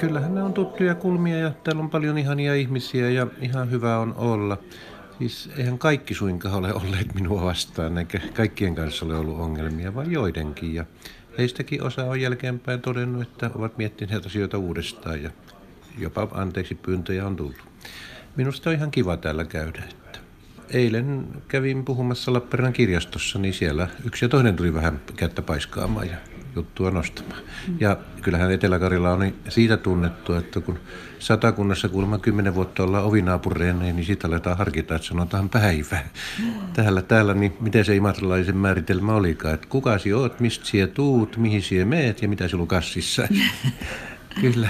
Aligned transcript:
kyllähän 0.00 0.34
ne 0.34 0.42
on 0.42 0.52
tuttuja 0.52 0.94
kulmia 0.94 1.38
ja 1.38 1.50
täällä 1.64 1.82
on 1.82 1.90
paljon 1.90 2.18
ihania 2.18 2.54
ihmisiä 2.54 3.10
ja 3.10 3.26
ihan 3.40 3.70
hyvä 3.70 3.98
on 3.98 4.14
olla. 4.16 4.58
Siis 5.18 5.50
eihän 5.56 5.78
kaikki 5.78 6.14
suinkaan 6.14 6.54
ole 6.54 6.74
olleet 6.74 7.14
minua 7.14 7.44
vastaan, 7.44 7.98
eikä 7.98 8.20
kaikkien 8.34 8.74
kanssa 8.74 9.06
ole 9.06 9.16
ollut 9.16 9.40
ongelmia, 9.40 9.94
vaan 9.94 10.12
joidenkin. 10.12 10.74
Ja 10.74 10.84
heistäkin 11.38 11.82
osa 11.82 12.04
on 12.04 12.20
jälkeenpäin 12.20 12.80
todennut, 12.80 13.22
että 13.22 13.50
ovat 13.54 13.78
miettineet 13.78 14.26
asioita 14.26 14.58
uudestaan 14.58 15.22
ja 15.22 15.30
jopa 15.98 16.28
anteeksi 16.32 16.74
pyyntöjä 16.74 17.26
on 17.26 17.36
tullut. 17.36 17.56
Minusta 18.36 18.70
on 18.70 18.76
ihan 18.76 18.90
kiva 18.90 19.16
täällä 19.16 19.44
käydä. 19.44 19.82
Että 19.90 20.18
eilen 20.70 21.26
kävin 21.48 21.84
puhumassa 21.84 22.32
Lappeenrannan 22.32 22.72
kirjastossa, 22.72 23.38
niin 23.38 23.54
siellä 23.54 23.88
yksi 24.04 24.24
ja 24.24 24.28
toinen 24.28 24.56
tuli 24.56 24.74
vähän 24.74 25.00
kättä 25.16 25.42
paiskaamaan 25.42 26.06
ja 26.06 26.16
juttua 26.56 26.90
nostamaan. 26.90 27.40
Ja 27.80 27.96
kyllähän 28.22 28.52
Etelä-Karjala 28.52 29.10
on 29.12 29.32
siitä 29.48 29.76
tunnettu, 29.76 30.34
että 30.34 30.60
kun 30.60 30.78
satakunnassa 31.18 31.88
kuulemma 31.88 32.18
kymmenen 32.18 32.54
vuotta 32.54 32.82
ollaan 32.82 33.04
ovinaapureina, 33.04 33.80
niin 33.80 34.04
siitä 34.04 34.28
aletaan 34.28 34.58
harkita, 34.58 34.94
että 34.94 35.08
sanotaan 35.08 35.48
päivä. 35.48 35.98
Täällä, 36.72 37.02
täällä, 37.02 37.34
niin 37.34 37.56
miten 37.60 37.84
se 37.84 37.96
imatralaisen 37.96 38.56
määritelmä 38.56 39.14
olikaan, 39.14 39.54
että 39.54 39.66
kuka 39.68 39.98
sinä 39.98 40.16
oot, 40.16 40.40
mistä 40.40 40.64
sinä 40.64 40.86
tuut, 40.86 41.36
mihin 41.36 41.62
sinä 41.62 41.84
meet 41.84 42.22
ja 42.22 42.28
mitä 42.28 42.48
sinulla 42.48 42.66
kassissa. 42.66 43.28
kyllä, 44.42 44.68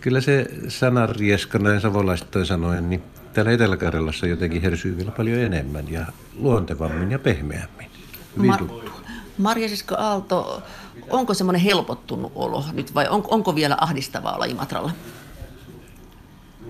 kyllä 0.00 0.20
se 0.20 0.46
sanarieska 0.68 1.58
näin 1.58 1.80
savolaisittain 1.80 2.46
sanoen, 2.46 2.90
niin 2.90 3.02
täällä 3.32 3.52
Etelä-Karjalassa 3.52 4.26
jotenkin 4.26 4.62
hersyy 4.62 4.96
vielä 4.96 5.10
paljon 5.10 5.38
enemmän 5.38 5.92
ja 5.92 6.06
luontevammin 6.36 7.10
ja 7.10 7.18
pehmeämmin. 7.18 7.90
Hyvin 8.36 8.50
Mar- 8.50 8.92
Marja 9.38 9.68
Sisko 9.68 9.94
Aalto, 9.98 10.62
onko 11.10 11.34
semmoinen 11.34 11.62
helpottunut 11.62 12.32
olo 12.34 12.64
nyt 12.72 12.94
vai 12.94 13.08
on, 13.08 13.24
onko 13.28 13.54
vielä 13.54 13.76
ahdistavaa 13.80 14.34
olla 14.34 14.44
Imatralla? 14.44 14.90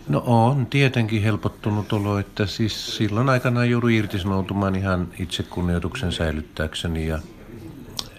No 0.09 0.23
on 0.27 0.67
tietenkin 0.67 1.23
helpottunut 1.23 1.93
olo, 1.93 2.19
että 2.19 2.47
siis 2.47 2.97
silloin 2.97 3.29
aikana 3.29 3.65
joudun 3.65 3.91
irtisanoutumaan 3.91 4.75
ihan 4.75 5.09
itsekunnioituksen 5.19 6.13
säilyttääkseni 6.13 7.07
ja 7.07 7.19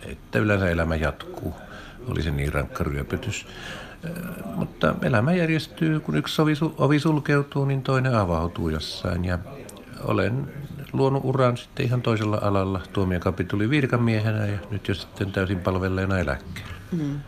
että 0.05 0.39
yleensä 0.39 0.69
elämä 0.69 0.95
jatkuu. 0.95 1.53
Oli 2.07 2.23
se 2.23 2.31
niin 2.31 2.53
rankka 2.53 2.83
ryöpytys. 2.83 3.45
Mutta 4.55 4.95
elämä 5.01 5.33
järjestyy, 5.33 5.99
kun 5.99 6.15
yksi 6.15 6.41
ovi 6.77 6.99
sulkeutuu, 6.99 7.65
niin 7.65 7.81
toinen 7.81 8.15
avautuu 8.15 8.69
jossain. 8.69 9.25
Ja 9.25 9.39
olen 10.03 10.53
luonut 10.93 11.25
uran 11.25 11.57
sitten 11.57 11.85
ihan 11.85 12.01
toisella 12.01 12.39
alalla 12.41 12.81
tuomiokapitulin 12.93 13.69
virkamiehenä 13.69 14.45
ja 14.45 14.57
nyt 14.71 14.87
jo 14.87 14.95
sitten 14.95 15.31
täysin 15.31 15.59
palvelleena 15.59 16.19
eläkkeellä. 16.19 16.73
Mm. 16.91 17.19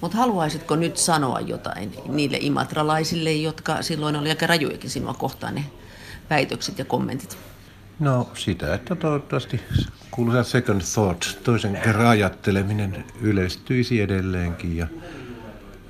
Mutta 0.00 0.16
haluaisitko 0.16 0.76
nyt 0.76 0.96
sanoa 0.96 1.40
jotain 1.40 1.92
niille 2.06 2.38
imatralaisille, 2.40 3.32
jotka 3.32 3.82
silloin 3.82 4.16
oli 4.16 4.28
aika 4.28 4.46
rajujakin 4.46 4.90
sinua 4.90 5.14
kohtaan 5.14 5.54
ne 5.54 5.64
väitökset 6.30 6.78
ja 6.78 6.84
kommentit? 6.84 7.38
No 7.98 8.30
sitä, 8.34 8.74
että 8.74 8.96
toivottavasti 8.96 9.60
kuuluisa 10.10 10.42
second 10.42 10.80
thought, 10.94 11.42
toisen 11.44 11.78
kerran 11.84 12.06
ajatteleminen 12.06 13.04
yleistyisi 13.20 14.00
edelleenkin 14.00 14.76
ja, 14.76 14.86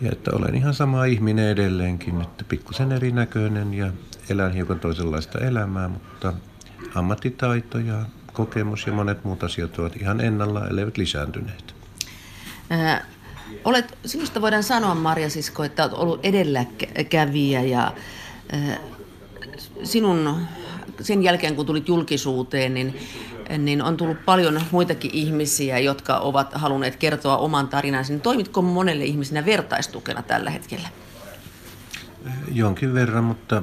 ja 0.00 0.12
että 0.12 0.30
olen 0.34 0.54
ihan 0.54 0.74
sama 0.74 1.04
ihminen 1.04 1.48
edelleenkin, 1.48 2.20
että 2.20 2.44
pikkusen 2.44 2.92
erinäköinen 2.92 3.74
ja 3.74 3.92
elän 4.28 4.52
hiukan 4.52 4.80
toisenlaista 4.80 5.38
elämää, 5.38 5.88
mutta 5.88 6.32
ammattitaito 6.94 7.78
ja 7.78 8.04
kokemus 8.32 8.86
ja 8.86 8.92
monet 8.92 9.24
muut 9.24 9.42
asiat 9.42 9.78
ovat 9.78 9.96
ihan 9.96 10.20
ennalla, 10.20 10.66
elleivät 10.66 10.96
lisääntyneet. 10.96 11.74
Ää, 12.70 13.04
olet, 13.64 13.98
sinusta 14.06 14.40
voidaan 14.40 14.62
sanoa, 14.62 14.94
Marja 14.94 15.30
Sisko, 15.30 15.64
että 15.64 15.84
olet 15.84 15.94
ollut 15.94 16.20
edelläkävijä 16.22 17.62
ja 17.62 17.92
ää, 18.52 18.78
sinun 19.82 20.46
sen 21.00 21.22
jälkeen, 21.22 21.56
kun 21.56 21.66
tulit 21.66 21.88
julkisuuteen, 21.88 22.74
niin, 22.74 22.96
niin 23.58 23.82
on 23.82 23.96
tullut 23.96 24.24
paljon 24.24 24.60
muitakin 24.70 25.10
ihmisiä, 25.14 25.78
jotka 25.78 26.18
ovat 26.18 26.52
halunneet 26.54 26.96
kertoa 26.96 27.36
oman 27.36 27.68
tarinansa. 27.68 28.12
Niin 28.12 28.20
toimitko 28.20 28.62
monelle 28.62 29.04
ihmisenä 29.04 29.46
vertaistukena 29.46 30.22
tällä 30.22 30.50
hetkellä? 30.50 30.88
Jonkin 32.52 32.94
verran, 32.94 33.24
mutta 33.24 33.62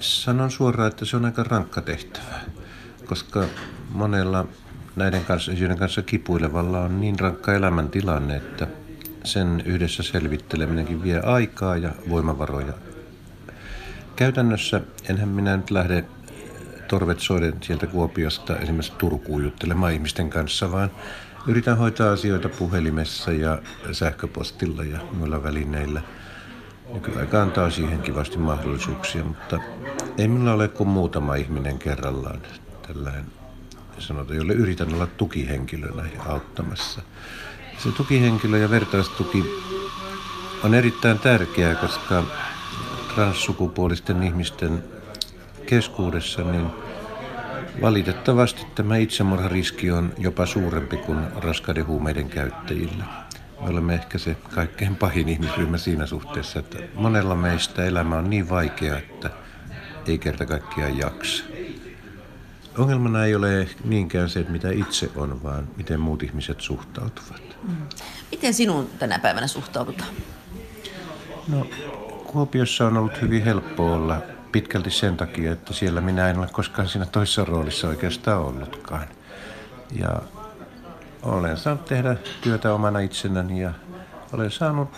sanon 0.00 0.50
suoraan, 0.50 0.88
että 0.88 1.04
se 1.04 1.16
on 1.16 1.24
aika 1.24 1.42
rankka 1.42 1.80
tehtävä, 1.80 2.40
koska 3.06 3.44
monella 3.90 4.46
näiden 4.96 5.24
kanssa, 5.24 5.52
kanssa 5.78 6.02
kipuilevalla 6.02 6.80
on 6.80 7.00
niin 7.00 7.18
rankka 7.18 7.54
elämäntilanne, 7.54 8.36
että 8.36 8.66
sen 9.24 9.62
yhdessä 9.64 10.02
selvitteleminenkin 10.02 11.02
vie 11.02 11.20
aikaa 11.20 11.76
ja 11.76 11.90
voimavaroja. 12.08 12.72
Käytännössä 14.16 14.80
enhän 15.08 15.28
minä 15.28 15.56
nyt 15.56 15.70
lähde 15.70 16.04
torvet 16.90 17.20
soiden 17.20 17.54
sieltä 17.60 17.86
Kuopiosta 17.86 18.56
esimerkiksi 18.56 18.92
Turkuun 18.98 19.44
juttelemaan 19.44 19.92
ihmisten 19.92 20.30
kanssa, 20.30 20.72
vaan 20.72 20.90
yritän 21.46 21.76
hoitaa 21.76 22.12
asioita 22.12 22.48
puhelimessa 22.48 23.32
ja 23.32 23.62
sähköpostilla 23.92 24.84
ja 24.84 24.98
muilla 25.12 25.42
välineillä– 25.42 26.02
Nykyaika 26.92 27.42
antaa 27.42 27.70
siihen 27.70 28.02
kivasti 28.02 28.38
mahdollisuuksia, 28.38 29.24
mutta 29.24 29.58
ei 30.18 30.28
minulla 30.28 30.52
ole 30.52 30.68
kuin 30.68 30.88
muutama 30.88 31.34
ihminen 31.34 31.78
kerrallaan 31.78 32.40
tällainen 32.86 33.24
sanotaan, 33.98 34.36
jolle 34.36 34.52
yritän 34.52 34.94
olla 34.94 35.06
tukihenkilönä 35.06 36.02
ja 36.14 36.22
auttamassa. 36.22 37.02
Se 37.78 37.92
tukihenkilö 37.92 38.58
ja 38.58 38.70
vertaistuki 38.70 39.44
on 40.64 40.74
erittäin 40.74 41.18
tärkeää, 41.18 41.74
koska 41.74 42.24
transsukupuolisten 43.14 44.22
ihmisten 44.22 44.84
keskuudessa 45.66 46.42
niin 46.42 46.66
valitettavasti 47.82 48.66
tämä 48.74 48.96
itsemurhariski 48.96 49.90
on 49.90 50.12
jopa 50.18 50.46
suurempi 50.46 50.96
kuin 50.96 51.18
raskaiden 51.36 51.86
huumeiden 51.86 52.28
käyttäjillä. 52.28 53.04
Me 53.60 53.68
olemme 53.68 53.94
ehkä 53.94 54.18
se 54.18 54.36
kaikkein 54.54 54.96
pahin 54.96 55.28
ihmisryhmä 55.28 55.78
siinä 55.78 56.06
suhteessa, 56.06 56.58
että 56.58 56.78
monella 56.94 57.34
meistä 57.34 57.84
elämä 57.84 58.16
on 58.16 58.30
niin 58.30 58.48
vaikea, 58.48 58.98
että 58.98 59.30
ei 60.06 60.18
kerta 60.18 60.46
kaikkiaan 60.46 60.98
jaksa. 60.98 61.44
Ongelmana 62.78 63.24
ei 63.24 63.34
ole 63.34 63.68
niinkään 63.84 64.28
se, 64.28 64.40
että 64.40 64.52
mitä 64.52 64.70
itse 64.70 65.10
on, 65.16 65.42
vaan 65.42 65.68
miten 65.76 66.00
muut 66.00 66.22
ihmiset 66.22 66.60
suhtautuvat. 66.60 67.42
Mm. 67.62 67.76
Miten 68.30 68.54
sinun 68.54 68.90
tänä 68.98 69.18
päivänä 69.18 69.46
suhtaudutaan? 69.46 70.10
No, 71.48 71.66
Kuopiossa 72.26 72.86
on 72.86 72.96
ollut 72.96 73.20
hyvin 73.22 73.44
helppo 73.44 73.92
olla 73.94 74.22
pitkälti 74.52 74.90
sen 74.90 75.16
takia, 75.16 75.52
että 75.52 75.72
siellä 75.72 76.00
minä 76.00 76.30
en 76.30 76.38
ole 76.38 76.48
koskaan 76.52 76.88
siinä 76.88 77.06
toisessa 77.06 77.44
roolissa 77.44 77.88
oikeastaan 77.88 78.42
ollutkaan. 78.42 79.08
Ja 79.92 80.22
olen 81.22 81.56
saanut 81.56 81.84
tehdä 81.84 82.16
työtä 82.40 82.74
omana 82.74 82.98
itsenäni 82.98 83.62
ja 83.62 83.72
olen 84.32 84.50
saanut 84.50 84.88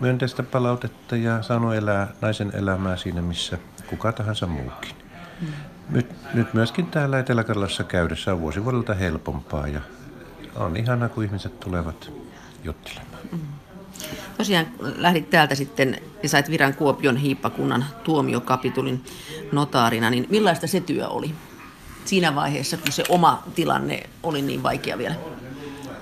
myönteistä 0.00 0.42
palautetta 0.42 1.16
ja 1.16 1.42
saanut 1.42 1.74
elää 1.74 2.08
naisen 2.20 2.50
elämää 2.54 2.96
siinä, 2.96 3.22
missä 3.22 3.58
kuka 3.86 4.12
tahansa 4.12 4.46
muukin. 4.46 4.94
Mm. 5.40 5.46
Nyt, 5.90 6.34
nyt 6.34 6.54
myöskin 6.54 6.86
täällä 6.86 7.18
Etelä-Karjalassa 7.18 7.84
käydessä 7.84 8.32
on 8.32 8.40
vuosi 8.40 8.64
vuodelta 8.64 8.94
helpompaa 8.94 9.66
ja 9.68 9.80
on 10.56 10.76
ihana, 10.76 11.08
kun 11.08 11.24
ihmiset 11.24 11.60
tulevat 11.60 12.12
juttelemaan. 12.64 13.22
Mm. 13.32 13.38
Tosiaan 14.38 14.66
lähdit 14.80 15.30
täältä 15.30 15.54
sitten 15.54 16.00
ja 16.22 16.28
sait 16.28 16.50
viran 16.50 16.74
Kuopion 16.74 17.16
hiippakunnan 17.16 17.84
tuomiokapitulin 18.04 19.04
notaarina, 19.52 20.10
niin 20.10 20.26
millaista 20.30 20.66
se 20.66 20.80
työ 20.80 21.08
oli? 21.08 21.34
siinä 22.04 22.34
vaiheessa, 22.34 22.76
kun 22.76 22.92
se 22.92 23.04
oma 23.08 23.42
tilanne 23.54 24.02
oli 24.22 24.42
niin 24.42 24.62
vaikea 24.62 24.98
vielä? 24.98 25.14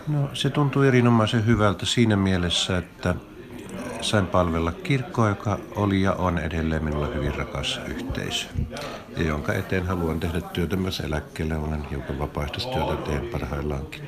No 0.08 0.30
se 0.34 0.50
tuntui 0.50 0.88
erinomaisen 0.88 1.46
hyvältä 1.46 1.86
siinä 1.86 2.16
mielessä, 2.16 2.78
että 2.78 3.14
sain 4.00 4.26
palvella 4.26 4.72
kirkkoa, 4.72 5.28
joka 5.28 5.58
oli 5.76 6.02
ja 6.02 6.12
on 6.12 6.38
edelleen 6.38 6.84
minulle 6.84 7.14
hyvin 7.14 7.34
rakas 7.34 7.80
yhteisö. 7.86 8.46
Ja 9.16 9.22
jonka 9.22 9.52
eteen 9.52 9.86
haluan 9.86 10.20
tehdä 10.20 10.40
työtä 10.40 10.76
myös 10.76 11.00
eläkkeelle. 11.00 11.56
Olen 11.56 11.88
hiukan 11.90 12.18
vapaaehtoistyötä 12.18 12.96
teen 12.96 13.28
parhaillaankin. 13.32 14.02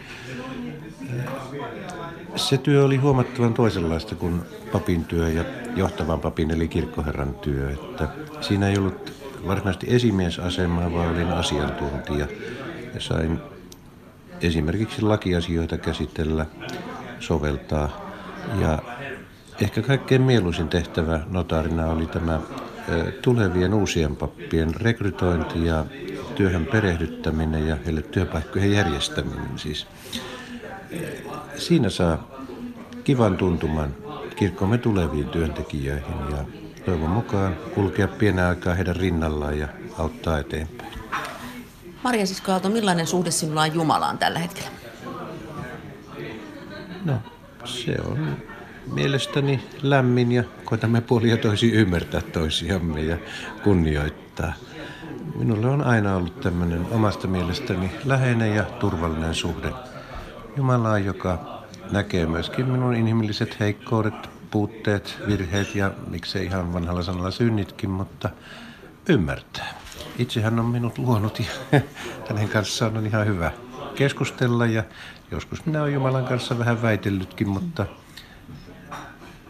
Se 2.37 2.59
työ 2.59 2.85
oli 2.85 2.97
huomattavan 2.97 3.55
toisenlaista 3.55 4.15
kuin 4.15 4.41
papin 4.73 5.05
työ 5.05 5.29
ja 5.29 5.45
johtavan 5.77 6.21
papin 6.21 6.51
eli 6.51 6.69
kirkkoherran 6.69 7.35
työ. 7.35 7.71
Että 7.71 8.09
siinä 8.41 8.69
ei 8.69 8.79
ollut 8.79 9.13
varsinaisesti 9.47 9.87
esimiesasemaa, 9.89 10.93
vaan 10.93 11.09
olin 11.09 11.29
asiantuntija. 11.29 12.27
Ja 12.95 13.01
sain 13.01 13.39
esimerkiksi 14.41 15.03
lakiasioita 15.03 15.79
käsitellä, 15.79 16.47
soveltaa. 17.21 18.11
Ja 18.61 18.79
ehkä 19.61 19.83
kaikkein 19.83 20.23
mieluisin 20.23 20.69
tehtävä 20.69 21.21
notaarina 21.31 21.87
oli 21.87 22.07
tämä 22.07 22.41
tulevien 23.23 23.75
uusien 23.75 24.17
pappien 24.17 24.75
rekrytointi 24.75 25.67
ja 25.67 25.85
työhön 26.35 26.67
perehdyttäminen 26.67 27.69
ja 27.69 27.77
heille 27.85 28.03
työpaikkojen 28.03 28.73
järjestäminen. 28.73 29.59
Siis 29.59 29.87
siinä 31.57 31.91
saa 31.91 32.31
kivan 33.05 33.37
tuntuman 33.37 33.95
kirkkomme 34.37 34.79
tuleviin 34.79 35.29
työntekijöihin 35.29 36.17
ja 36.31 36.45
toivon 36.85 37.11
mukaan 37.11 37.57
kulkea 37.75 38.09
pienen 38.09 38.45
aikaa 38.45 38.75
heidän 38.75 38.97
rinnallaan 38.97 39.59
ja 39.59 39.69
auttaa 39.99 40.39
eteenpäin. 40.39 40.93
Maria 42.03 42.27
Sisko 42.27 42.53
Aalto, 42.53 42.69
millainen 42.69 43.07
suhde 43.07 43.31
sinulla 43.31 43.63
on 43.63 43.75
Jumalaan 43.75 44.19
tällä 44.19 44.39
hetkellä? 44.39 44.71
No, 47.05 47.15
se 47.65 47.97
on 48.05 48.37
mielestäni 48.93 49.61
lämmin 49.83 50.33
ja 50.33 50.45
koitamme 50.65 51.01
puolia 51.01 51.37
toisi 51.37 51.73
ymmärtää 51.73 52.21
toisiamme 52.21 53.01
ja 53.01 53.17
kunnioittaa. 53.65 54.53
Minulle 55.35 55.67
on 55.67 55.85
aina 55.85 56.17
ollut 56.17 56.41
tämmöinen 56.41 56.87
omasta 56.91 57.29
mielestäni 57.29 57.91
läheinen 58.05 58.55
ja 58.55 58.63
turvallinen 58.63 59.35
suhde 59.35 59.73
Jumalaan, 60.57 61.05
joka 61.05 61.63
näkee 61.91 62.27
myöskin 62.27 62.67
minun 62.67 62.95
inhimilliset 62.95 63.61
heikkoudet, 63.61 64.31
puutteet, 64.51 65.19
virheet 65.27 65.75
ja 65.75 65.93
miksei 66.07 66.45
ihan 66.45 66.73
vanhalla 66.73 67.03
sanalla 67.03 67.31
synnitkin, 67.31 67.91
mutta 67.91 68.31
ymmärtää. 69.09 69.75
Itse 70.19 70.41
hän 70.41 70.61
on 70.61 70.67
minut 70.67 70.99
luonut 70.99 71.39
ja 71.39 71.47
hänen 72.29 72.49
kanssaan 72.49 72.97
on 72.97 73.07
ihan 73.07 73.27
hyvä 73.27 73.53
keskustella 73.95 74.67
ja 74.67 74.85
joskus 75.31 75.67
minä 75.67 75.83
olen 75.83 75.95
Jumalan 75.95 76.25
kanssa 76.25 76.59
vähän 76.59 76.83
väitellytkin, 76.83 77.49
mutta 77.49 77.87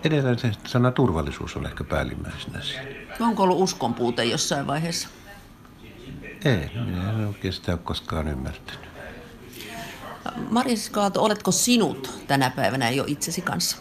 edelleen 0.04 0.38
se 0.38 0.52
sana 0.66 0.90
turvallisuus 0.90 1.56
on 1.56 1.66
ehkä 1.66 1.84
päällimmäisenä 1.84 2.60
siinä. 2.60 2.84
Onko 3.20 3.42
ollut 3.42 3.60
uskon 3.60 3.94
puute 3.94 4.24
jossain 4.24 4.66
vaiheessa? 4.66 5.08
Ei, 6.44 6.70
minä 6.84 7.10
en 7.44 7.52
sitä 7.52 7.72
ole 7.72 7.80
koskaan 7.84 8.28
ymmärtänyt. 8.28 8.89
Aalto, 10.96 11.22
oletko 11.22 11.52
sinut 11.52 12.24
tänä 12.26 12.50
päivänä 12.50 12.90
jo 12.90 13.04
itsesi 13.06 13.40
kanssa? 13.40 13.76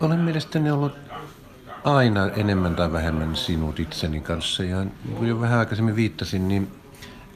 Olen 0.00 0.18
mielestäni 0.18 0.70
ollut 0.70 0.92
aina 1.84 2.30
enemmän 2.30 2.76
tai 2.76 2.92
vähemmän 2.92 3.36
sinut 3.36 3.80
itseni 3.80 4.20
kanssa. 4.20 4.64
Ja 4.64 4.86
kun 5.18 5.28
jo 5.28 5.40
vähän 5.40 5.58
aikaisemmin 5.58 5.96
viittasin, 5.96 6.48
niin 6.48 6.68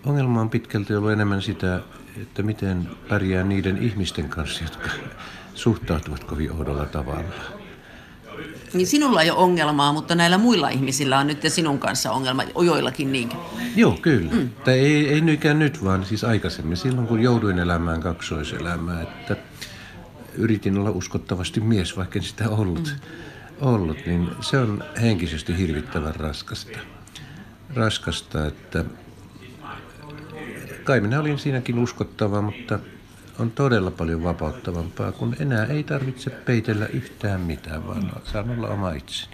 ongelma 0.07 0.41
on 0.41 0.51
pitkälti 0.51 0.95
ollut 0.95 1.13
enemmän 1.13 1.43
sitä, 1.43 1.81
että 2.23 2.43
miten 2.43 2.89
pärjää 3.09 3.45
niiden 3.45 3.79
ihmisten 3.83 4.29
kanssa, 4.29 4.65
jotka 4.65 4.91
suhtautuvat 5.55 6.25
kovin 6.25 6.53
oudolla 6.53 6.87
tavalla. 6.87 7.58
Niin 8.75 8.87
sinulla 8.87 9.23
ei 9.23 9.31
ole 9.31 9.39
ongelmaa, 9.39 9.93
mutta 9.93 10.15
näillä 10.15 10.39
muilla 10.39 10.69
ihmisillä 10.69 11.19
on 11.19 11.27
nyt 11.27 11.45
ja 11.45 11.51
sinun 11.51 11.79
kanssa 11.79 12.13
ongelma, 12.13 12.43
joillakin 12.65 13.13
niinkin. 13.13 13.39
Joo, 13.77 13.99
kyllä. 14.03 14.33
Mm. 14.33 14.51
Tai 14.65 14.79
ei, 14.79 15.09
ei 15.09 15.21
nykään 15.21 15.59
nyt, 15.59 15.85
vaan 15.85 16.05
siis 16.05 16.25
aikaisemmin, 16.25 16.77
silloin 16.77 17.07
kun 17.07 17.21
jouduin 17.21 17.59
elämään 17.59 18.01
kaksoiselämää, 18.01 19.03
että 19.03 19.37
yritin 20.35 20.79
olla 20.79 20.91
uskottavasti 20.91 21.61
mies, 21.61 21.97
vaikka 21.97 22.19
en 22.19 22.23
sitä 22.23 22.49
ollut, 22.49 22.95
mm. 22.95 23.67
ollut 23.67 24.07
niin 24.07 24.29
se 24.41 24.59
on 24.59 24.85
henkisesti 25.01 25.59
hirvittävän 25.59 26.15
raskasta. 26.15 26.79
Raskasta, 27.75 28.47
että 28.47 28.85
kai 30.85 31.01
minä 31.01 31.21
olin 31.21 31.39
siinäkin 31.39 31.79
uskottava, 31.79 32.43
mutta 32.43 32.79
on 33.39 33.51
todella 33.51 33.91
paljon 33.91 34.25
vapauttavampaa, 34.25 35.13
kun 35.13 35.37
enää 35.41 35.65
ei 35.65 35.83
tarvitse 35.83 36.31
peitellä 36.31 36.87
yhtään 36.87 37.41
mitään, 37.41 37.87
vaan 37.87 38.13
saan 38.25 38.51
olla 38.51 38.69
oma 38.69 38.93
itseni. 38.93 39.33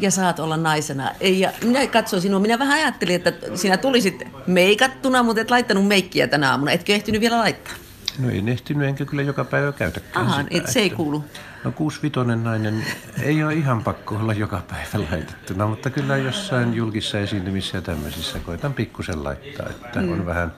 ja 0.00 0.10
saat 0.10 0.40
olla 0.40 0.56
naisena. 0.56 1.10
Ja 1.20 1.52
minä 1.64 1.86
katsoin 1.86 2.22
sinua, 2.22 2.40
minä 2.40 2.58
vähän 2.58 2.78
ajattelin, 2.78 3.14
että 3.14 3.32
sinä 3.54 3.76
tulisit 3.76 4.22
meikattuna, 4.46 5.22
mutta 5.22 5.40
et 5.40 5.50
laittanut 5.50 5.86
meikkiä 5.86 6.28
tänä 6.28 6.50
aamuna. 6.50 6.72
Etkö 6.72 6.94
ehtinyt 6.94 7.20
vielä 7.20 7.38
laittaa? 7.38 7.74
No 8.18 8.30
ei 8.30 8.42
ehtinyt, 8.46 8.88
enkä 8.88 9.04
kyllä 9.04 9.22
joka 9.22 9.44
päivä 9.44 9.72
käytäkään 9.72 10.26
Aha, 10.26 10.42
sitä, 10.42 10.58
et 10.58 10.66
se 10.66 10.80
ei 10.80 10.90
kuulu. 10.90 11.24
No 11.64 11.72
kuusivitonen 11.72 12.44
nainen 12.44 12.84
ei 13.22 13.44
ole 13.44 13.54
ihan 13.54 13.84
pakko 13.84 14.14
olla 14.14 14.32
joka 14.32 14.62
päivä 14.70 15.06
laitettuna, 15.10 15.66
mutta 15.66 15.90
kyllä 15.90 16.16
jossain 16.16 16.74
julkissa 16.74 17.18
esiintymissä 17.20 17.78
ja 17.78 17.82
tämmöisissä 17.82 18.38
koitan 18.38 18.74
pikkusen 18.74 19.24
laittaa, 19.24 19.66
että 19.68 20.00
mm. 20.00 20.12
on 20.12 20.26
vähän 20.26 20.52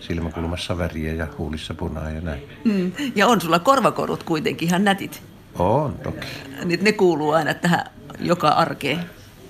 silmäkulmassa 0.00 0.78
väriä 0.78 1.14
ja 1.14 1.26
huulissa 1.38 1.74
punaa 1.74 2.10
ja 2.10 2.20
näin. 2.20 2.42
Mm. 2.64 2.92
Ja 3.14 3.26
on 3.26 3.40
sulla 3.40 3.58
korvakorut 3.58 4.22
kuitenkin 4.22 4.68
ihan 4.68 4.84
nätit. 4.84 5.22
On 5.58 5.98
toki. 6.02 6.26
Niin 6.64 6.84
ne 6.84 6.92
kuuluu 6.92 7.30
aina 7.30 7.54
tähän 7.54 7.84
joka 8.20 8.48
arkeen. 8.48 9.00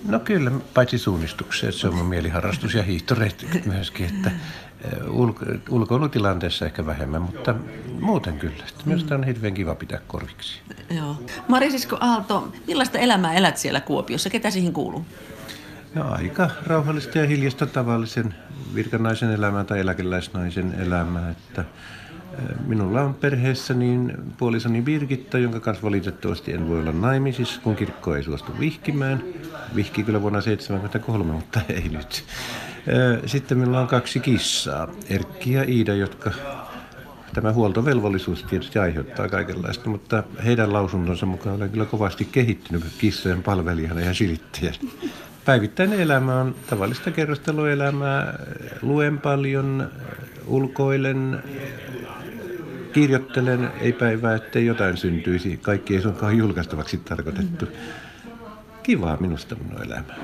No 0.08 0.20
kyllä, 0.20 0.50
paitsi 0.74 0.98
suunnistukseen, 0.98 1.72
se 1.72 1.88
on 1.88 1.94
mun 1.94 2.06
mieliharrastus 2.06 2.74
ja 2.74 2.82
hiihtoreitä 2.82 3.46
myöskin, 3.64 4.06
että 4.06 4.30
ulko, 5.10 5.44
ulkoilutilanteessa 5.70 6.66
ehkä 6.66 6.86
vähemmän, 6.86 7.22
mutta 7.22 7.54
muuten 8.00 8.38
kyllä. 8.38 8.64
Minusta 8.84 9.14
on 9.14 9.24
hirveän 9.24 9.54
kiva 9.54 9.74
pitää 9.74 10.00
korviksi. 10.06 10.60
Joo. 10.96 11.16
Marisisko 11.48 11.96
Aalto, 12.00 12.52
millaista 12.66 12.98
elämää 12.98 13.34
elät 13.34 13.56
siellä 13.56 13.80
Kuopiossa? 13.80 14.30
Ketä 14.30 14.50
siihen 14.50 14.72
kuuluu? 14.72 15.04
No 15.94 16.12
aika 16.12 16.50
rauhallista 16.66 17.18
ja 17.18 17.26
hiljasta 17.26 17.66
tavallisen 17.66 18.34
virkanaisen 18.74 19.30
elämää 19.30 19.64
tai 19.64 19.80
eläkeläisnaisen 19.80 20.74
elämää, 20.80 21.30
että 21.30 21.64
Minulla 22.66 23.02
on 23.02 23.14
perheessä 23.14 23.74
niin 23.74 24.12
puolisoni 24.38 24.82
Birgitta, 24.82 25.38
jonka 25.38 25.60
kanssa 25.60 25.82
valitettavasti 25.82 26.52
en 26.52 26.68
voi 26.68 26.80
olla 26.80 26.92
naimisissa, 26.92 27.60
kun 27.60 27.76
kirkko 27.76 28.14
ei 28.14 28.22
suostu 28.22 28.52
vihkimään. 28.60 29.22
Vihki 29.74 30.02
kyllä 30.02 30.22
vuonna 30.22 30.42
1973, 30.42 31.32
mutta 31.32 31.60
ei 31.68 31.88
nyt. 31.88 32.24
Sitten 33.26 33.58
minulla 33.58 33.80
on 33.80 33.86
kaksi 33.86 34.20
kissaa, 34.20 34.88
Erkki 35.08 35.52
ja 35.52 35.64
Iida, 35.68 35.94
jotka 35.94 36.30
tämä 37.34 37.52
huoltovelvollisuus 37.52 38.42
tietysti 38.42 38.78
aiheuttaa 38.78 39.28
kaikenlaista, 39.28 39.90
mutta 39.90 40.22
heidän 40.44 40.72
lausuntonsa 40.72 41.26
mukaan 41.26 41.56
olen 41.56 41.70
kyllä 41.70 41.84
kovasti 41.84 42.24
kehittynyt 42.24 42.84
kissojen 42.98 43.42
palvelijana 43.42 44.00
ja 44.00 44.14
silittäjänä. 44.14 44.78
Päivittäinen 45.44 46.00
elämä 46.00 46.40
on 46.40 46.54
tavallista 46.70 47.10
kerrosteluelämää. 47.10 48.38
Luen 48.82 49.18
paljon, 49.18 49.90
ulkoilen, 50.46 51.42
kirjoittelen, 52.92 53.70
ei 53.80 53.92
päivää, 53.92 54.34
ettei 54.34 54.66
jotain 54.66 54.96
syntyisi. 54.96 55.56
Kaikki 55.62 55.96
ei 55.96 56.02
suinkaan 56.02 56.36
julkaistavaksi 56.38 56.96
tarkoitettu. 56.96 57.68
Kivaa 58.82 59.16
minusta 59.20 59.54
minun 59.54 59.82
elämää. 59.84 60.16